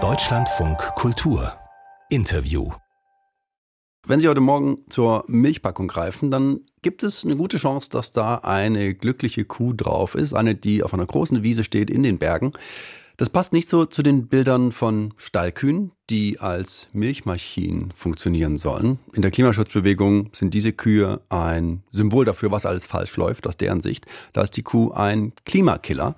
Deutschlandfunk 0.00 0.78
Kultur 0.94 1.52
Interview 2.10 2.70
wenn 4.06 4.20
Sie 4.20 4.28
heute 4.28 4.40
Morgen 4.40 4.84
zur 4.88 5.24
Milchpackung 5.26 5.88
greifen, 5.88 6.30
dann 6.30 6.60
gibt 6.80 7.02
es 7.02 7.24
eine 7.24 7.36
gute 7.36 7.56
Chance, 7.56 7.90
dass 7.90 8.12
da 8.12 8.36
eine 8.36 8.94
glückliche 8.94 9.44
Kuh 9.44 9.74
drauf 9.74 10.14
ist, 10.14 10.32
eine, 10.32 10.54
die 10.54 10.82
auf 10.82 10.94
einer 10.94 11.04
großen 11.04 11.42
Wiese 11.42 11.64
steht 11.64 11.90
in 11.90 12.02
den 12.04 12.18
Bergen. 12.18 12.52
Das 13.18 13.30
passt 13.30 13.52
nicht 13.52 13.68
so 13.68 13.84
zu 13.84 14.02
den 14.02 14.28
Bildern 14.28 14.70
von 14.70 15.12
Stallkühen, 15.16 15.90
die 16.08 16.38
als 16.38 16.88
Milchmaschinen 16.92 17.90
funktionieren 17.90 18.56
sollen. 18.58 19.00
In 19.12 19.22
der 19.22 19.32
Klimaschutzbewegung 19.32 20.30
sind 20.32 20.54
diese 20.54 20.72
Kühe 20.72 21.20
ein 21.28 21.82
Symbol 21.90 22.24
dafür, 22.24 22.52
was 22.52 22.64
alles 22.64 22.86
falsch 22.86 23.16
läuft 23.16 23.46
aus 23.48 23.56
deren 23.56 23.82
Sicht. 23.82 24.06
Da 24.32 24.42
ist 24.42 24.56
die 24.56 24.62
Kuh 24.62 24.92
ein 24.92 25.32
Klimakiller. 25.44 26.14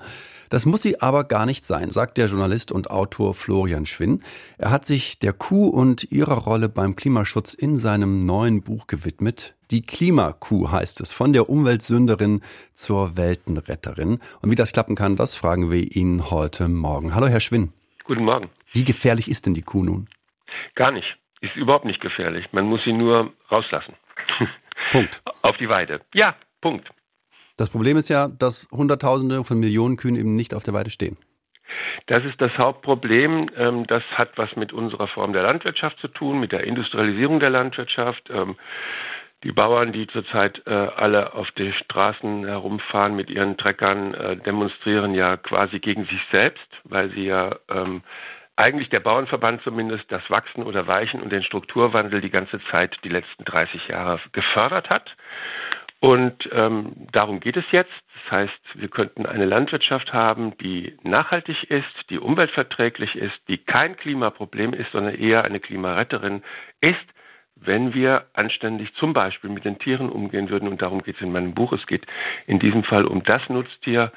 Das 0.51 0.67
muss 0.67 0.82
sie 0.82 1.01
aber 1.01 1.23
gar 1.23 1.46
nicht 1.46 1.64
sein, 1.64 1.91
sagt 1.91 2.19
der 2.19 2.27
Journalist 2.27 2.73
und 2.73 2.91
Autor 2.91 3.35
Florian 3.35 3.86
Schwinn. 3.86 4.25
Er 4.58 4.72
hat 4.72 4.85
sich 4.85 5.21
der 5.21 5.32
Kuh 5.32 5.68
und 5.68 6.11
ihrer 6.11 6.39
Rolle 6.39 6.68
beim 6.68 6.96
Klimaschutz 6.96 7.54
in 7.54 7.77
seinem 7.77 8.27
neuen 8.27 8.64
Buch 8.64 8.89
gewidmet. 8.89 9.55
Die 9.71 9.82
Klimakuh 9.82 10.72
heißt 10.72 11.00
es, 11.03 11.13
von 11.13 11.32
der 11.32 11.49
Umweltsünderin 11.49 12.41
zur 12.75 13.17
Weltenretterin. 13.17 14.18
Und 14.43 14.50
wie 14.50 14.57
das 14.57 14.72
klappen 14.72 14.96
kann, 14.96 15.14
das 15.14 15.36
fragen 15.36 15.71
wir 15.71 15.94
ihn 15.94 16.32
heute 16.32 16.69
Morgen. 16.69 17.14
Hallo, 17.14 17.29
Herr 17.29 17.39
Schwinn. 17.39 17.72
Guten 18.03 18.25
Morgen. 18.25 18.50
Wie 18.72 18.82
gefährlich 18.82 19.30
ist 19.30 19.46
denn 19.46 19.55
die 19.55 19.63
Kuh 19.63 19.85
nun? 19.85 20.08
Gar 20.75 20.91
nicht. 20.91 21.17
Ist 21.43 21.55
überhaupt 21.55 21.85
nicht 21.85 22.00
gefährlich. 22.00 22.46
Man 22.50 22.67
muss 22.67 22.80
sie 22.85 22.93
nur 22.93 23.32
rauslassen. 23.53 23.94
Punkt. 24.91 25.22
Auf 25.43 25.57
die 25.58 25.69
Weide. 25.69 26.00
Ja, 26.13 26.35
Punkt. 26.61 26.91
Das 27.61 27.69
Problem 27.69 27.99
ist 27.99 28.09
ja, 28.09 28.27
dass 28.27 28.71
Hunderttausende 28.73 29.45
von 29.45 29.61
Millionen 29.61 29.99
Kühen 29.99 30.17
eben 30.17 30.35
nicht 30.35 30.55
auf 30.55 30.63
der 30.63 30.73
Weide 30.73 30.89
stehen. 30.89 31.19
Das 32.06 32.25
ist 32.25 32.41
das 32.41 32.56
Hauptproblem. 32.56 33.50
Ähm, 33.55 33.86
das 33.86 34.03
hat 34.14 34.31
was 34.36 34.56
mit 34.56 34.73
unserer 34.73 35.09
Form 35.09 35.34
der 35.34 35.42
Landwirtschaft 35.42 35.98
zu 35.98 36.08
tun, 36.08 36.41
mit 36.41 36.52
der 36.52 36.64
Industrialisierung 36.64 37.39
der 37.39 37.50
Landwirtschaft. 37.50 38.30
Ähm, 38.30 38.56
die 39.44 39.52
Bauern, 39.52 39.92
die 39.92 40.06
zurzeit 40.06 40.62
äh, 40.67 40.70
alle 40.70 41.34
auf 41.34 41.50
den 41.50 41.75
Straßen 41.75 42.47
herumfahren 42.47 43.14
mit 43.14 43.28
ihren 43.28 43.58
Treckern, 43.58 44.14
äh, 44.14 44.36
demonstrieren 44.39 45.12
ja 45.12 45.36
quasi 45.36 45.80
gegen 45.80 46.06
sich 46.06 46.20
selbst, 46.33 46.67
weil 46.84 47.11
sie 47.11 47.27
ja 47.27 47.56
ähm, 47.69 48.00
eigentlich 48.56 48.89
der 48.89 49.00
Bauernverband 49.00 49.61
zumindest 49.64 50.05
das 50.08 50.22
Wachsen 50.30 50.62
oder 50.62 50.86
Weichen 50.86 51.20
und 51.20 51.30
den 51.30 51.42
Strukturwandel 51.42 52.22
die 52.22 52.30
ganze 52.30 52.58
Zeit 52.70 52.97
die 53.05 53.11
letzten 53.11 53.45
30 53.45 53.89
Jahre 53.89 54.19
gefördert 54.33 54.89
hat. 54.89 55.11
Und 56.00 56.48
ähm, 56.52 57.06
darum 57.12 57.40
geht 57.40 57.58
es 57.58 57.64
jetzt. 57.72 57.92
Das 58.14 58.32
heißt, 58.32 58.60
wir 58.74 58.88
könnten 58.88 59.26
eine 59.26 59.44
Landwirtschaft 59.44 60.12
haben, 60.14 60.56
die 60.58 60.96
nachhaltig 61.02 61.64
ist, 61.64 62.08
die 62.08 62.18
umweltverträglich 62.18 63.14
ist, 63.16 63.36
die 63.48 63.58
kein 63.58 63.96
Klimaproblem 63.96 64.72
ist, 64.72 64.90
sondern 64.92 65.14
eher 65.14 65.44
eine 65.44 65.60
Klimaretterin 65.60 66.42
ist, 66.80 66.96
wenn 67.56 67.92
wir 67.92 68.26
anständig 68.32 68.94
zum 68.94 69.12
Beispiel 69.12 69.50
mit 69.50 69.66
den 69.66 69.78
Tieren 69.78 70.08
umgehen 70.08 70.48
würden. 70.48 70.68
Und 70.68 70.80
darum 70.80 71.02
geht 71.02 71.16
es 71.16 71.22
in 71.22 71.32
meinem 71.32 71.52
Buch. 71.52 71.74
Es 71.74 71.86
geht 71.86 72.06
in 72.46 72.58
diesem 72.58 72.82
Fall 72.82 73.04
um 73.04 73.22
das 73.22 73.46
Nutztier, 73.50 74.10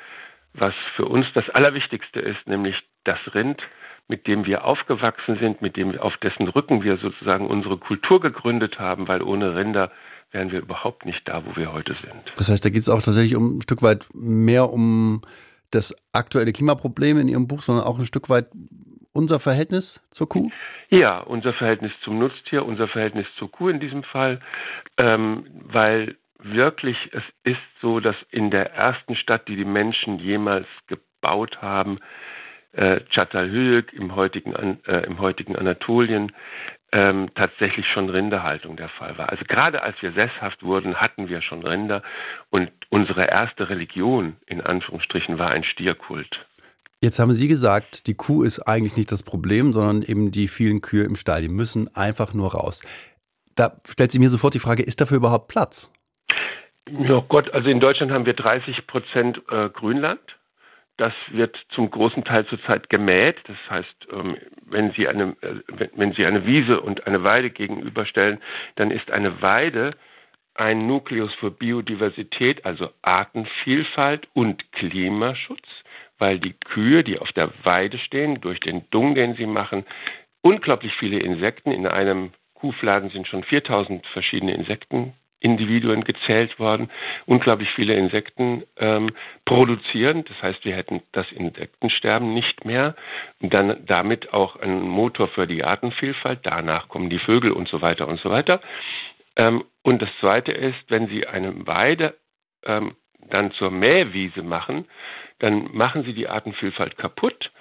was 0.54 0.74
für 0.96 1.06
uns 1.06 1.26
das 1.34 1.50
Allerwichtigste 1.50 2.22
ist, 2.22 2.48
nämlich 2.48 2.76
das 3.04 3.20
Rind, 3.34 3.62
mit 4.08 4.28
dem 4.28 4.46
wir 4.46 4.66
aufgewachsen 4.66 5.38
sind, 5.40 5.62
mit 5.62 5.78
dem 5.78 5.98
auf 5.98 6.16
dessen 6.18 6.48
Rücken 6.48 6.84
wir 6.84 6.98
sozusagen 6.98 7.48
unsere 7.48 7.78
Kultur 7.78 8.20
gegründet 8.20 8.80
haben, 8.80 9.08
weil 9.08 9.22
ohne 9.22 9.56
Rinder 9.56 9.92
wären 10.32 10.52
wir 10.52 10.60
überhaupt 10.60 11.06
nicht 11.06 11.28
da, 11.28 11.46
wo 11.46 11.56
wir 11.56 11.72
heute 11.72 11.96
sind. 12.02 12.24
Das 12.36 12.50
heißt, 12.50 12.66
da 12.66 12.70
geht 12.70 12.82
es 12.82 12.90
auch 12.90 13.02
tatsächlich 13.02 13.36
um 13.36 13.58
ein 13.58 13.62
Stück 13.62 13.82
weit 13.82 14.08
mehr 14.14 14.72
um 14.72 15.22
das 15.72 15.96
aktuelle 16.12 16.52
Klimaproblem 16.52 17.18
in 17.20 17.28
Ihrem 17.28 17.48
Buch, 17.48 17.62
sondern 17.62 17.86
auch 17.86 17.98
ein 17.98 18.06
Stück 18.06 18.30
weit 18.30 18.48
unser 19.14 19.40
Verhältnis 19.40 20.06
zur 20.10 20.28
Kuh? 20.28 20.50
Ja, 20.90 21.20
unser 21.20 21.54
Verhältnis 21.54 21.92
zum 22.04 22.20
Nutztier, 22.20 22.66
unser 22.66 22.88
Verhältnis 22.88 23.28
zur 23.38 23.52
Kuh 23.52 23.70
in 23.70 23.80
diesem 23.80 24.04
Fall, 24.04 24.42
ähm, 24.98 25.46
weil 25.54 26.18
wirklich 26.40 26.98
es 27.12 27.24
ist 27.44 27.62
so, 27.82 28.00
dass 28.00 28.16
in 28.32 28.52
der 28.52 28.74
ersten 28.74 29.16
Stadt, 29.16 29.48
die 29.48 29.56
die 29.56 29.66
Menschen 29.66 30.20
jemals 30.20 30.68
gebaut 30.88 31.62
haben, 31.62 32.00
äh, 32.74 33.02
Çatalhöyük 33.12 33.94
im 33.94 34.16
heutigen, 34.16 34.54
äh, 34.86 35.02
im 35.06 35.20
heutigen 35.20 35.56
Anatolien, 35.56 36.32
ähm, 36.92 37.30
tatsächlich 37.36 37.88
schon 37.88 38.10
Rinderhaltung 38.10 38.78
der 38.78 38.90
Fall 38.90 39.18
war. 39.18 39.30
Also 39.30 39.44
gerade 39.48 39.82
als 39.82 39.96
wir 40.02 40.12
sesshaft 40.14 40.62
wurden, 40.62 40.96
hatten 40.96 41.28
wir 41.28 41.42
schon 41.42 41.66
Rinder 41.66 42.04
und 42.52 42.70
unsere 42.90 43.26
erste 43.26 43.70
Religion 43.70 44.36
in 44.46 44.62
Anführungsstrichen 44.62 45.40
war 45.40 45.52
ein 45.52 45.64
Stierkult. 45.64 46.46
Jetzt 47.02 47.20
haben 47.20 47.34
Sie 47.34 47.48
gesagt, 47.48 48.08
die 48.08 48.14
Kuh 48.14 48.44
ist 48.44 48.62
eigentlich 48.62 48.96
nicht 48.96 49.12
das 49.12 49.24
Problem, 49.24 49.72
sondern 49.72 50.04
eben 50.04 50.32
die 50.32 50.48
vielen 50.48 50.82
Kühe 50.82 51.04
im 51.04 51.16
Stall. 51.16 51.42
Die 51.42 51.50
müssen 51.50 51.94
einfach 51.96 52.34
nur 52.34 52.54
raus. 52.54 52.82
Da 53.56 53.82
stellt 53.88 54.12
sich 54.12 54.22
mir 54.22 54.30
sofort 54.30 54.54
die 54.54 54.60
Frage, 54.60 54.84
ist 54.84 55.02
dafür 55.02 55.18
überhaupt 55.18 55.48
Platz? 55.48 55.92
Ja 56.88 57.24
Gott, 57.28 57.54
also 57.54 57.70
in 57.70 57.80
Deutschland 57.80 58.12
haben 58.12 58.26
wir 58.26 58.34
30 58.34 58.88
Prozent 58.88 59.42
äh, 59.50 59.70
Grünland. 59.70 60.22
Das 60.98 61.14
wird 61.32 61.58
zum 61.70 61.90
großen 61.90 62.24
Teil 62.24 62.46
zurzeit 62.46 62.90
gemäht. 62.90 63.38
Das 63.46 63.58
heißt, 63.70 64.08
ähm, 64.12 64.38
wenn 64.66 64.92
Sie 64.92 65.08
eine, 65.08 65.36
äh, 65.42 65.88
wenn 65.96 66.14
Sie 66.14 66.26
eine 66.26 66.46
Wiese 66.46 66.82
und 66.82 67.08
eine 67.08 67.24
Weide 67.24 67.50
gegenüberstellen, 67.50 68.40
dann 68.76 68.92
ist 68.92 69.10
eine 69.10 69.42
Weide 69.42 69.96
ein 70.56 70.86
Nukleus 70.86 71.34
für 71.36 71.50
Biodiversität, 71.52 72.66
also 72.66 72.90
Artenvielfalt 73.02 74.28
und 74.34 74.72
Klimaschutz, 74.74 75.66
weil 76.20 76.40
die 76.40 76.54
Kühe, 76.54 77.04
die 77.04 77.18
auf 77.18 77.32
der 77.32 77.52
Weide 77.64 77.98
stehen, 77.98 78.40
durch 78.42 78.60
den 78.60 78.88
Dung, 78.92 79.16
den 79.16 79.36
sie 79.36 79.48
machen, 79.48 79.84
unglaublich 80.42 80.94
viele 81.00 81.20
Insekten. 81.20 81.72
In 81.72 81.88
einem 81.88 82.32
Kuhfladen 82.54 83.10
sind 83.10 83.28
schon 83.28 83.44
4000 83.44 84.06
verschiedene 84.08 84.54
Insekten 84.54 85.14
Individuen 85.44 86.06
gezählt 86.06 86.58
worden, 86.58 86.90
unglaublich 87.26 87.70
viele 87.76 87.96
Insekten 87.96 88.64
ähm, 88.78 89.10
produzieren. 89.46 90.24
Das 90.26 90.42
heißt, 90.42 90.64
wir 90.64 90.76
hätten 90.76 91.04
das 91.12 91.30
Insektensterben 91.32 92.34
nicht 92.34 92.64
mehr 92.66 92.96
und 93.42 93.54
dann 93.54 93.86
damit 93.86 94.34
auch 94.34 94.56
einen 94.56 94.88
Motor 94.88 95.28
für 95.28 95.46
die 95.46 95.64
Artenvielfalt. 95.64 96.40
Danach 96.44 96.88
kommen 96.88 97.10
die 97.10 97.20
Vögel 97.20 97.52
und 97.52 97.68
so 97.68 97.82
weiter 97.82 98.08
und 98.08 98.20
so 98.22 98.30
weiter. 98.30 98.62
Ähm, 99.36 99.66
und 99.82 100.02
das 100.02 100.10
Zweite 100.22 100.54
ist, 100.54 100.80
wenn 100.88 101.08
Sie 101.08 101.28
eine 101.28 101.68
Weide 101.68 102.16
ähm, 102.66 102.96
dann 103.30 103.52
zur 103.52 103.70
Mähwiese 103.70 104.44
machen, 104.44 104.86
dann 105.40 105.70
machen 105.74 106.04
Sie 106.06 106.14
die 106.14 106.30
Artenvielfalt 106.30 106.98
kaputt 106.98 107.52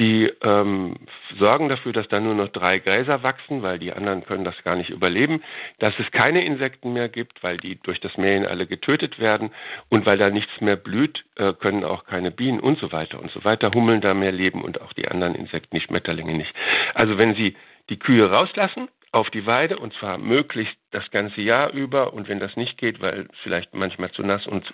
Sie 0.00 0.32
ähm, 0.42 0.94
sorgen 1.38 1.68
dafür, 1.68 1.92
dass 1.92 2.08
da 2.08 2.20
nur 2.20 2.34
noch 2.34 2.48
drei 2.48 2.78
Gräser 2.78 3.22
wachsen, 3.22 3.62
weil 3.62 3.78
die 3.78 3.92
anderen 3.92 4.24
können 4.24 4.44
das 4.44 4.54
gar 4.64 4.74
nicht 4.74 4.88
überleben, 4.88 5.42
dass 5.78 5.92
es 5.98 6.10
keine 6.10 6.42
Insekten 6.42 6.94
mehr 6.94 7.10
gibt, 7.10 7.42
weil 7.42 7.58
die 7.58 7.78
durch 7.82 8.00
das 8.00 8.16
Mähen 8.16 8.46
alle 8.46 8.66
getötet 8.66 9.18
werden 9.18 9.50
und 9.90 10.06
weil 10.06 10.16
da 10.16 10.30
nichts 10.30 10.58
mehr 10.62 10.76
blüht, 10.76 11.22
äh, 11.36 11.52
können 11.52 11.84
auch 11.84 12.06
keine 12.06 12.30
Bienen 12.30 12.60
und 12.60 12.78
so 12.78 12.92
weiter 12.92 13.20
und 13.20 13.30
so 13.30 13.44
weiter, 13.44 13.72
Hummeln 13.74 14.00
da 14.00 14.14
mehr 14.14 14.32
leben 14.32 14.62
und 14.62 14.80
auch 14.80 14.94
die 14.94 15.06
anderen 15.06 15.34
Insekten, 15.34 15.76
die 15.76 15.82
Schmetterlinge 15.82 16.32
nicht. 16.32 16.54
Also 16.94 17.18
wenn 17.18 17.34
Sie 17.34 17.54
die 17.90 17.98
Kühe 17.98 18.24
rauslassen, 18.24 18.88
auf 19.12 19.28
die 19.30 19.44
Weide 19.46 19.78
und 19.78 19.92
zwar 19.94 20.18
möglichst 20.18 20.76
das 20.92 21.10
ganze 21.10 21.40
Jahr 21.40 21.72
über 21.72 22.12
und 22.12 22.28
wenn 22.28 22.38
das 22.38 22.56
nicht 22.56 22.78
geht, 22.78 23.00
weil 23.00 23.28
vielleicht 23.42 23.74
manchmal 23.74 24.10
zu 24.12 24.22
nass 24.22 24.46
und 24.46 24.72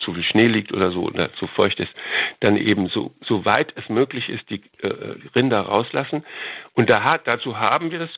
zu 0.00 0.14
viel 0.14 0.24
Schnee 0.24 0.48
liegt 0.48 0.72
oder 0.72 0.90
so 0.90 1.04
oder 1.04 1.32
zu 1.34 1.46
feucht 1.48 1.78
ist, 1.78 1.92
dann 2.40 2.56
eben 2.56 2.88
so, 2.88 3.12
so 3.24 3.44
weit 3.44 3.72
es 3.76 3.88
möglich 3.88 4.28
ist, 4.28 4.48
die 4.50 4.62
äh, 4.82 5.16
Rinder 5.36 5.60
rauslassen. 5.60 6.24
Und 6.74 6.90
da 6.90 7.04
hat, 7.04 7.22
dazu 7.26 7.58
haben 7.58 7.90
wir 7.92 8.00
das, 8.00 8.10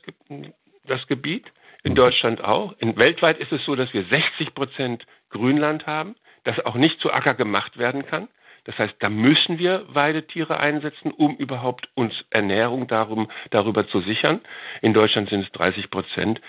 das 0.87 1.05
Gebiet, 1.07 1.45
in 1.83 1.95
Deutschland 1.95 2.43
auch. 2.43 2.75
In, 2.79 2.97
weltweit 2.97 3.39
ist 3.39 3.51
es 3.51 3.63
so, 3.65 3.75
dass 3.75 3.93
wir 3.93 4.05
60 4.05 4.53
Prozent 4.53 5.05
Grünland 5.29 5.87
haben, 5.87 6.15
das 6.43 6.59
auch 6.65 6.75
nicht 6.75 6.99
zu 6.99 7.11
Acker 7.11 7.33
gemacht 7.33 7.77
werden 7.77 8.05
kann. 8.05 8.27
Das 8.65 8.77
heißt, 8.77 8.95
da 8.99 9.09
müssen 9.09 9.57
wir 9.57 9.85
Weidetiere 9.89 10.59
einsetzen, 10.59 11.11
um 11.11 11.35
überhaupt 11.35 11.89
uns 11.95 12.13
Ernährung 12.29 12.87
darum, 12.87 13.29
darüber 13.49 13.87
zu 13.87 14.01
sichern. 14.01 14.41
In 14.81 14.93
Deutschland 14.93 15.29
sind 15.29 15.45
es 15.45 15.51
30 15.53 15.89
Prozent. 15.89 16.41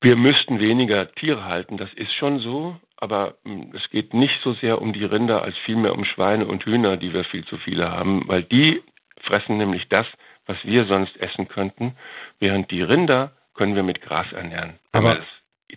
Wir 0.00 0.16
müssten 0.16 0.58
weniger 0.58 1.12
Tiere 1.12 1.44
halten, 1.44 1.76
das 1.76 1.92
ist 1.94 2.12
schon 2.14 2.40
so, 2.40 2.76
aber 2.96 3.36
hm, 3.44 3.72
es 3.74 3.88
geht 3.90 4.14
nicht 4.14 4.34
so 4.42 4.52
sehr 4.54 4.82
um 4.82 4.92
die 4.92 5.04
Rinder 5.04 5.42
als 5.42 5.56
vielmehr 5.64 5.94
um 5.94 6.04
Schweine 6.04 6.46
und 6.46 6.64
Hühner, 6.64 6.96
die 6.96 7.12
wir 7.12 7.24
viel 7.24 7.44
zu 7.44 7.56
viele 7.58 7.90
haben, 7.90 8.26
weil 8.26 8.42
die 8.42 8.82
fressen 9.22 9.58
nämlich 9.58 9.88
das, 9.88 10.06
was 10.46 10.56
wir 10.64 10.86
sonst 10.86 11.16
essen 11.18 11.48
könnten, 11.48 11.96
während 12.40 12.70
die 12.70 12.82
Rinder 12.82 13.32
können 13.54 13.76
wir 13.76 13.84
mit 13.84 14.02
Gras 14.02 14.30
ernähren. 14.32 14.78
Aber 14.92 15.18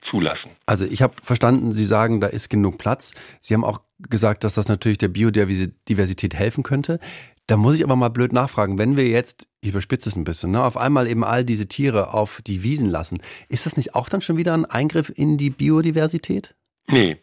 zulassen. 0.10 0.52
Also 0.66 0.86
ich 0.86 1.02
habe 1.02 1.16
verstanden, 1.22 1.74
Sie 1.74 1.86
sagen, 1.86 2.22
da 2.22 2.28
ist 2.28 2.50
genug 2.50 2.78
Platz. 2.78 3.14
Sie 3.40 3.54
haben 3.54 3.64
auch 3.64 3.80
gesagt, 4.00 4.44
dass 4.44 4.56
das 4.56 4.68
natürlich 4.68 4.98
der 4.98 5.08
Biodiversität 5.08 6.36
helfen 6.36 6.64
könnte. 6.64 7.00
Da 7.48 7.58
muss 7.58 7.76
ich 7.76 7.84
aber 7.84 7.96
mal 7.96 8.10
blöd 8.10 8.34
nachfragen, 8.34 8.78
wenn 8.78 8.98
wir 8.98 9.08
jetzt, 9.08 9.48
ich 9.62 9.70
überspitze 9.70 10.10
es 10.10 10.16
ein 10.16 10.24
bisschen, 10.24 10.52
ne, 10.52 10.64
auf 10.64 10.78
einmal 10.78 11.08
eben 11.08 11.24
all 11.24 11.46
diese 11.46 11.68
Tiere 11.68 12.14
auf 12.14 12.42
die 12.46 12.64
Wiesen 12.64 12.90
lassen, 12.90 13.20
ist 13.50 13.68
das 13.68 13.78
nicht 13.78 13.94
auch 13.94 14.10
dann 14.10 14.22
schon 14.22 14.38
wieder 14.38 14.54
ein 14.54 14.66
Eingriff 14.66 15.12
in 15.16 15.38
die 15.38 15.52
Biodiversität? 15.52 16.56
Nee, 16.88 17.18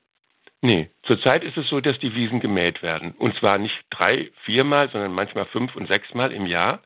Nee, 0.64 0.90
zurzeit 1.02 1.42
ist 1.42 1.56
es 1.56 1.68
so, 1.68 1.80
dass 1.80 1.98
die 1.98 2.14
Wiesen 2.14 2.38
gemäht 2.38 2.84
werden. 2.84 3.10
Und 3.18 3.36
zwar 3.38 3.58
nicht 3.58 3.74
drei, 3.90 4.30
viermal, 4.44 4.88
sondern 4.90 5.12
manchmal 5.12 5.46
fünf 5.46 5.74
und 5.74 5.88
sechsmal 5.88 6.30
im 6.30 6.46
Jahr. 6.46 6.82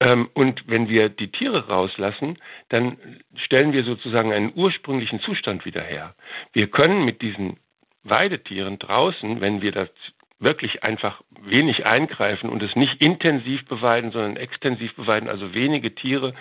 Ähm, 0.00 0.28
und 0.34 0.62
wenn 0.66 0.88
wir 0.88 1.08
die 1.08 1.30
Tiere 1.30 1.68
rauslassen, 1.68 2.38
dann 2.70 2.96
stellen 3.44 3.72
wir 3.72 3.84
sozusagen 3.84 4.32
einen 4.32 4.52
ursprünglichen 4.54 5.20
Zustand 5.20 5.64
wieder 5.64 5.82
her. 5.82 6.14
Wir 6.52 6.68
können 6.68 7.04
mit 7.04 7.22
diesen 7.22 7.58
Weidetieren 8.02 8.78
draußen, 8.78 9.40
wenn 9.42 9.60
wir 9.60 9.72
das 9.72 9.90
wirklich 10.38 10.84
einfach 10.84 11.20
wenig 11.42 11.84
eingreifen 11.84 12.48
und 12.48 12.62
es 12.62 12.74
nicht 12.74 13.04
intensiv 13.04 13.66
beweiden, 13.66 14.10
sondern 14.10 14.36
extensiv 14.36 14.94
beweiden, 14.96 15.28
also 15.28 15.52
wenige 15.52 15.94
Tiere, 15.94 16.34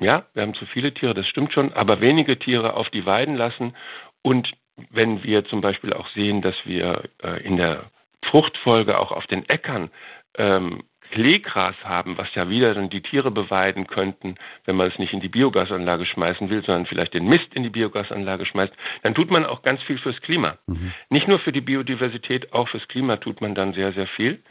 ja, 0.00 0.26
wir 0.32 0.42
haben 0.42 0.54
zu 0.54 0.64
viele 0.66 0.92
Tiere, 0.94 1.12
das 1.12 1.28
stimmt 1.28 1.52
schon, 1.52 1.72
aber 1.74 2.00
wenige 2.00 2.38
Tiere 2.38 2.74
auf 2.74 2.88
die 2.90 3.04
Weiden 3.04 3.36
lassen 3.36 3.76
und 4.22 4.50
wenn 4.90 5.22
wir 5.22 5.44
zum 5.44 5.60
Beispiel 5.60 5.92
auch 5.92 6.08
sehen, 6.14 6.40
dass 6.40 6.56
wir 6.64 7.04
äh, 7.22 7.42
in 7.44 7.58
der 7.58 7.90
Fruchtfolge 8.24 8.98
auch 8.98 9.12
auf 9.12 9.26
den 9.26 9.48
Äckern 9.48 9.90
ähm, 10.36 10.82
Kleegras 11.14 11.76
haben, 11.84 12.18
was 12.18 12.26
ja 12.34 12.48
wieder 12.48 12.74
dann 12.74 12.90
die 12.90 13.00
Tiere 13.00 13.30
beweiden 13.30 13.86
könnten, 13.86 14.34
wenn 14.64 14.74
man 14.74 14.88
es 14.88 14.98
nicht 14.98 15.12
in 15.12 15.20
die 15.20 15.28
Biogasanlage 15.28 16.06
schmeißen 16.06 16.50
will, 16.50 16.64
sondern 16.64 16.86
vielleicht 16.86 17.14
den 17.14 17.28
Mist 17.28 17.54
in 17.54 17.62
die 17.62 17.70
Biogasanlage 17.70 18.44
schmeißt, 18.46 18.72
dann 19.04 19.14
tut 19.14 19.30
man 19.30 19.46
auch 19.46 19.62
ganz 19.62 19.80
viel 19.82 19.98
fürs 19.98 20.20
Klima. 20.22 20.58
Mhm. 20.66 20.92
Nicht 21.10 21.28
nur 21.28 21.38
für 21.38 21.52
die 21.52 21.60
Biodiversität, 21.60 22.52
auch 22.52 22.68
fürs 22.68 22.86
Klima 22.88 23.18
tut 23.18 23.40
man 23.40 23.54
dann 23.54 23.74
sehr, 23.74 23.92
sehr 23.92 24.08
viel. 24.08 24.42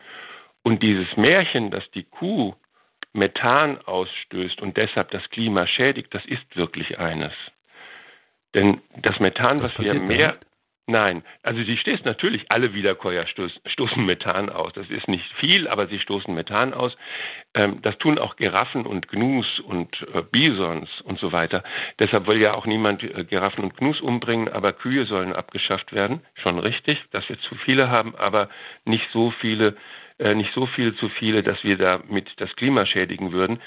Und 0.63 0.81
dieses 0.81 1.17
Märchen, 1.17 1.69
dass 1.69 1.83
die 1.91 2.03
Kuh 2.03 2.55
Methan 3.11 3.77
ausstößt 3.79 4.61
und 4.61 4.77
deshalb 4.77 5.11
das 5.11 5.29
Klima 5.31 5.67
schädigt, 5.67 6.15
das 6.15 6.25
ist 6.25 6.55
wirklich 6.55 6.97
eines. 6.97 7.33
Denn 8.55 8.81
das 9.01 9.19
Methan, 9.19 9.57
das 9.57 9.77
was 9.77 9.93
wir 9.93 10.01
mehr, 10.01 10.37
Nein, 10.85 11.23
also 11.43 11.63
sie 11.63 11.77
stößt 11.77 12.03
natürlich, 12.03 12.45
alle 12.49 12.73
Wiederkäuer 12.73 13.25
stoßen 13.25 14.05
Methan 14.05 14.49
aus. 14.49 14.73
Das 14.73 14.89
ist 14.89 15.07
nicht 15.07 15.23
viel, 15.39 15.69
aber 15.69 15.87
sie 15.87 15.99
stoßen 15.99 16.33
Methan 16.33 16.73
aus. 16.73 16.93
Ähm, 17.53 17.81
das 17.81 17.97
tun 17.99 18.19
auch 18.19 18.35
Giraffen 18.35 18.85
und 18.85 19.07
Gnus 19.07 19.45
und 19.61 19.95
äh, 20.13 20.21
Bisons 20.29 20.89
und 21.05 21.19
so 21.19 21.31
weiter. 21.31 21.63
Deshalb 21.99 22.27
will 22.27 22.41
ja 22.41 22.53
auch 22.53 22.65
niemand 22.65 23.01
äh, 23.01 23.23
Giraffen 23.23 23.63
und 23.63 23.77
Gnus 23.77 24.01
umbringen, 24.01 24.49
aber 24.49 24.73
Kühe 24.73 25.05
sollen 25.05 25.31
abgeschafft 25.31 25.93
werden. 25.93 26.19
Schon 26.35 26.59
richtig, 26.59 26.99
dass 27.11 27.27
wir 27.29 27.39
zu 27.39 27.55
viele 27.55 27.89
haben, 27.89 28.13
aber 28.17 28.49
nicht 28.83 29.07
so 29.13 29.31
viele, 29.39 29.77
äh, 30.19 30.35
nicht 30.35 30.53
so 30.53 30.65
viel 30.65 30.95
zu 30.97 31.07
viele, 31.07 31.43
dass 31.43 31.63
wir 31.63 31.77
damit 31.77 32.29
das 32.37 32.53
Klima 32.57 32.85
schädigen 32.85 33.31
würden. 33.31 33.61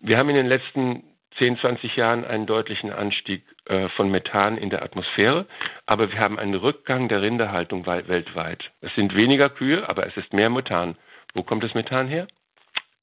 Wir 0.00 0.18
haben 0.18 0.28
in 0.28 0.36
den 0.36 0.46
letzten 0.46 1.04
10, 1.38 1.58
20 1.58 1.96
Jahren 1.96 2.24
einen 2.24 2.46
deutlichen 2.46 2.92
Anstieg 2.92 3.44
äh, 3.66 3.88
von 3.90 4.10
Methan 4.10 4.56
in 4.56 4.70
der 4.70 4.82
Atmosphäre, 4.82 5.46
aber 5.86 6.10
wir 6.10 6.18
haben 6.18 6.38
einen 6.38 6.54
Rückgang 6.54 7.08
der 7.08 7.22
Rinderhaltung 7.22 7.86
weltweit. 7.86 8.62
Es 8.80 8.94
sind 8.94 9.14
weniger 9.14 9.50
Kühe, 9.50 9.88
aber 9.88 10.06
es 10.06 10.16
ist 10.16 10.32
mehr 10.32 10.50
Methan. 10.50 10.96
Wo 11.34 11.42
kommt 11.42 11.64
das 11.64 11.74
Methan 11.74 12.08
her? 12.08 12.28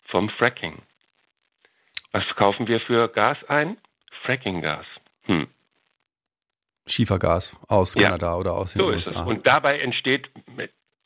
Vom 0.03 0.29
Fracking. 0.29 0.81
Was 2.11 2.23
kaufen 2.35 2.67
wir 2.67 2.79
für 2.81 3.07
Gas 3.09 3.37
ein? 3.47 3.77
Frackinggas. 4.23 4.85
Hm. 5.23 5.47
Schiefergas 6.85 7.59
aus 7.67 7.95
Kanada 7.95 8.27
ja, 8.27 8.35
oder 8.35 8.53
aus 8.53 8.73
den 8.73 8.79
so 8.79 8.87
USA. 8.87 9.23
Und 9.23 9.45
dabei 9.45 9.79
entsteht 9.79 10.29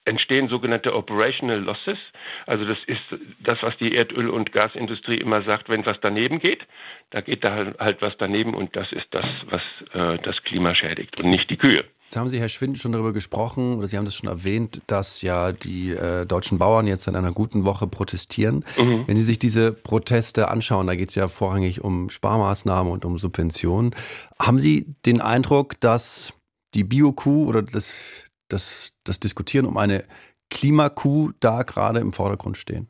entstehen 0.05 0.47
sogenannte 0.47 0.95
Operational 0.95 1.59
Losses. 1.59 1.97
Also 2.45 2.65
das 2.65 2.77
ist 2.87 3.01
das, 3.39 3.57
was 3.61 3.75
die 3.77 3.95
Erdöl- 3.95 4.29
und 4.29 4.51
Gasindustrie 4.51 5.17
immer 5.17 5.43
sagt, 5.43 5.69
wenn 5.69 5.85
was 5.85 5.97
daneben 6.01 6.39
geht, 6.39 6.65
da 7.09 7.21
geht 7.21 7.43
da 7.43 7.51
halt, 7.53 7.79
halt 7.79 8.01
was 8.01 8.13
daneben 8.17 8.53
und 8.53 8.75
das 8.75 8.91
ist 8.91 9.07
das, 9.11 9.25
was 9.49 9.61
äh, 9.93 10.21
das 10.23 10.35
Klima 10.43 10.75
schädigt 10.75 11.21
und 11.21 11.29
nicht 11.29 11.49
die 11.49 11.57
Kühe. 11.57 11.85
Jetzt 12.05 12.17
haben 12.17 12.29
Sie, 12.29 12.39
Herr 12.39 12.49
Schwind, 12.49 12.77
schon 12.77 12.91
darüber 12.91 13.13
gesprochen, 13.13 13.77
oder 13.77 13.87
Sie 13.87 13.97
haben 13.97 14.05
das 14.05 14.13
schon 14.13 14.29
erwähnt, 14.29 14.81
dass 14.85 15.23
ja 15.23 15.51
die 15.51 15.89
äh, 15.89 16.27
deutschen 16.27 16.59
Bauern 16.59 16.85
jetzt 16.85 17.07
in 17.07 17.15
einer 17.15 17.31
guten 17.31 17.65
Woche 17.65 17.87
protestieren. 17.87 18.63
Mhm. 18.77 19.05
Wenn 19.07 19.17
Sie 19.17 19.23
sich 19.23 19.39
diese 19.39 19.73
Proteste 19.73 20.49
anschauen, 20.49 20.85
da 20.85 20.95
geht 20.95 21.09
es 21.09 21.15
ja 21.15 21.27
vorrangig 21.27 21.83
um 21.83 22.11
Sparmaßnahmen 22.11 22.93
und 22.93 23.05
um 23.05 23.17
Subventionen. 23.17 23.95
Haben 24.39 24.59
Sie 24.59 24.85
den 25.05 25.19
Eindruck, 25.19 25.79
dass 25.79 26.33
die 26.75 26.83
Bio-Kuh 26.83 27.47
oder 27.47 27.63
das 27.63 28.24
das, 28.49 28.93
das 29.03 29.19
Diskutieren 29.19 29.65
um 29.65 29.77
eine 29.77 30.05
Klimakuh 30.49 31.31
da 31.39 31.63
gerade 31.63 31.99
im 31.99 32.13
Vordergrund 32.13 32.57
stehen? 32.57 32.87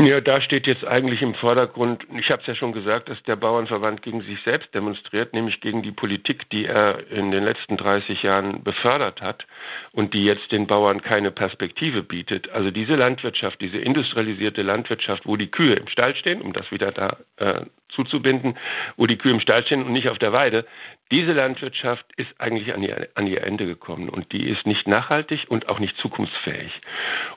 Ja, 0.00 0.20
da 0.20 0.40
steht 0.40 0.68
jetzt 0.68 0.84
eigentlich 0.84 1.22
im 1.22 1.34
Vordergrund, 1.34 2.04
ich 2.16 2.30
habe 2.30 2.40
es 2.40 2.46
ja 2.46 2.54
schon 2.54 2.70
gesagt, 2.70 3.08
dass 3.08 3.20
der 3.24 3.34
Bauernverband 3.34 4.00
gegen 4.02 4.20
sich 4.22 4.38
selbst 4.44 4.72
demonstriert, 4.72 5.34
nämlich 5.34 5.60
gegen 5.60 5.82
die 5.82 5.90
Politik, 5.90 6.48
die 6.50 6.66
er 6.66 7.10
in 7.10 7.32
den 7.32 7.42
letzten 7.42 7.76
30 7.76 8.22
Jahren 8.22 8.62
befördert 8.62 9.20
hat 9.20 9.44
und 9.90 10.14
die 10.14 10.22
jetzt 10.24 10.52
den 10.52 10.68
Bauern 10.68 11.02
keine 11.02 11.32
Perspektive 11.32 12.04
bietet. 12.04 12.48
Also 12.50 12.70
diese 12.70 12.94
Landwirtschaft, 12.94 13.60
diese 13.60 13.78
industrialisierte 13.78 14.62
Landwirtschaft, 14.62 15.26
wo 15.26 15.34
die 15.34 15.50
Kühe 15.50 15.74
im 15.74 15.88
Stall 15.88 16.14
stehen, 16.14 16.42
um 16.42 16.52
das 16.52 16.70
wieder 16.70 16.92
da 16.92 17.16
äh, 17.38 17.64
zuzubinden, 17.98 18.56
wo 18.96 19.06
die 19.06 19.18
Kühe 19.18 19.32
im 19.32 19.40
Stall 19.40 19.64
stehen 19.64 19.82
und 19.82 19.92
nicht 19.92 20.08
auf 20.08 20.18
der 20.18 20.32
Weide, 20.32 20.66
diese 21.10 21.32
Landwirtschaft 21.32 22.06
ist 22.16 22.28
eigentlich 22.38 22.72
an 22.72 22.82
ihr, 22.82 23.08
an 23.14 23.26
ihr 23.26 23.42
Ende 23.42 23.66
gekommen 23.66 24.08
und 24.08 24.30
die 24.32 24.48
ist 24.48 24.66
nicht 24.66 24.86
nachhaltig 24.86 25.46
und 25.48 25.68
auch 25.68 25.80
nicht 25.80 25.96
zukunftsfähig. 25.98 26.70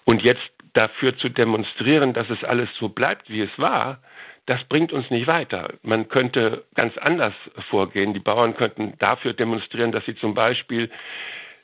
Und 0.06 0.22
jetzt 0.22 0.42
dafür 0.74 1.18
zu 1.18 1.30
demonstrieren, 1.30 2.14
dass 2.14 2.30
es 2.30 2.44
alles 2.44 2.70
so 2.80 2.90
bleibt, 2.90 3.30
wie 3.30 3.42
es 3.42 3.58
war, 3.58 4.02
das 4.46 4.64
bringt 4.66 4.92
uns 4.94 5.10
nicht 5.10 5.28
weiter. 5.28 5.74
Man 5.84 6.10
könnte 6.10 6.66
ganz 6.76 6.98
anders 6.98 7.34
vorgehen. 7.70 8.14
Die 8.14 8.20
Bauern 8.20 8.56
könnten 8.56 8.94
dafür 9.00 9.34
demonstrieren, 9.34 9.92
dass 9.92 10.06
sie 10.06 10.16
zum 10.16 10.34
Beispiel 10.34 10.90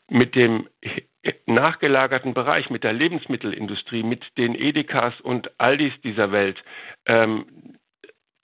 mit 0.09 0.35
dem 0.35 0.67
nachgelagerten 1.45 2.33
Bereich, 2.33 2.69
mit 2.69 2.83
der 2.83 2.93
Lebensmittelindustrie, 2.93 4.03
mit 4.03 4.23
den 4.37 4.55
Edekas 4.55 5.19
und 5.21 5.49
Aldis 5.59 5.93
dieser 6.03 6.31
Welt 6.31 6.57
ähm, 7.05 7.45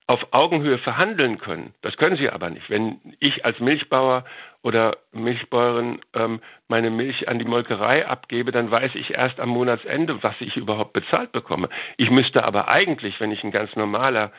auf 0.07 0.19
Augenhöhe 0.31 0.77
verhandeln 0.79 1.39
können. 1.39 1.73
Das 1.81 1.95
können 1.97 2.17
sie 2.17 2.29
aber 2.29 2.49
nicht. 2.49 2.69
Wenn 2.69 2.99
ich 3.19 3.45
als 3.45 3.59
Milchbauer 3.59 4.25
oder 4.61 4.97
Milchbäuerin 5.11 6.01
ähm, 6.13 6.41
meine 6.67 6.89
Milch 6.89 7.27
an 7.29 7.39
die 7.39 7.45
Molkerei 7.45 8.05
abgebe, 8.05 8.51
dann 8.51 8.69
weiß 8.69 8.95
ich 8.95 9.11
erst 9.11 9.39
am 9.39 9.49
Monatsende, 9.49 10.21
was 10.21 10.35
ich 10.39 10.57
überhaupt 10.57 10.93
bezahlt 10.93 11.31
bekomme. 11.31 11.69
Ich 11.97 12.09
müsste 12.09 12.43
aber 12.43 12.69
eigentlich, 12.69 13.19
wenn 13.19 13.31
ich 13.31 13.43
ein 13.43 13.51
ganz 13.51 13.75
normaler 13.75 14.31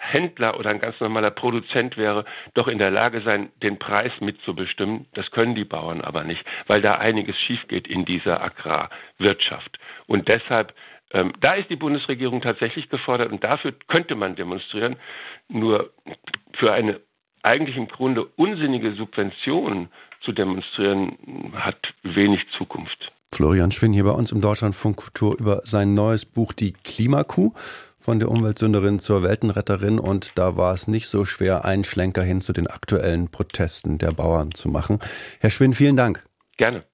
Händler 0.00 0.58
oder 0.58 0.70
ein 0.70 0.80
ganz 0.80 0.98
normaler 1.00 1.30
Produzent 1.30 1.96
wäre, 1.98 2.24
doch 2.54 2.68
in 2.68 2.78
der 2.78 2.90
Lage 2.90 3.20
sein, 3.20 3.50
den 3.62 3.78
Preis 3.78 4.12
mitzubestimmen. 4.20 5.06
Das 5.12 5.30
können 5.30 5.54
die 5.54 5.64
Bauern 5.64 6.00
aber 6.00 6.24
nicht, 6.24 6.42
weil 6.66 6.80
da 6.80 6.94
einiges 6.94 7.36
schief 7.38 7.60
geht 7.68 7.86
in 7.86 8.06
dieser 8.06 8.42
Agrarwirtschaft. 8.42 9.78
Und 10.06 10.28
deshalb 10.28 10.72
ähm, 11.12 11.32
da 11.40 11.54
ist 11.54 11.70
die 11.70 11.76
Bundesregierung 11.76 12.40
tatsächlich 12.40 12.88
gefordert 12.88 13.32
und 13.32 13.42
dafür 13.42 13.74
könnte 13.88 14.14
man 14.14 14.36
demonstrieren. 14.36 14.96
Nur 15.48 15.90
für 16.54 16.72
eine 16.72 17.00
eigentlich 17.42 17.76
im 17.76 17.88
Grunde 17.88 18.26
unsinnige 18.36 18.94
Subvention 18.94 19.88
zu 20.22 20.32
demonstrieren, 20.32 21.50
hat 21.54 21.78
wenig 22.02 22.40
Zukunft. 22.56 23.12
Florian 23.32 23.70
Schwinn 23.70 23.92
hier 23.92 24.04
bei 24.04 24.10
uns 24.10 24.32
im 24.32 24.40
Deutschlandfunk 24.40 24.96
Kultur 24.96 25.38
über 25.38 25.62
sein 25.64 25.94
neues 25.94 26.26
Buch 26.26 26.52
Die 26.52 26.72
Klimakuh 26.72 27.52
von 27.98 28.18
der 28.18 28.30
Umweltsünderin 28.30 28.98
zur 28.98 29.22
Weltenretterin 29.22 29.98
und 29.98 30.32
da 30.36 30.56
war 30.56 30.74
es 30.74 30.88
nicht 30.88 31.08
so 31.08 31.24
schwer, 31.24 31.64
einen 31.64 31.84
Schlenker 31.84 32.22
hin 32.22 32.40
zu 32.40 32.52
den 32.52 32.66
aktuellen 32.66 33.30
Protesten 33.30 33.98
der 33.98 34.12
Bauern 34.12 34.52
zu 34.52 34.68
machen. 34.68 34.98
Herr 35.40 35.50
Schwinn, 35.50 35.74
vielen 35.74 35.96
Dank. 35.96 36.24
Gerne. 36.56 36.84